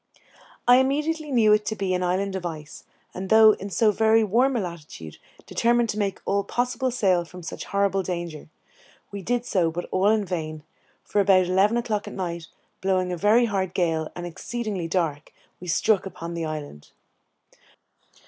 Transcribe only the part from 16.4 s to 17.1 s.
island.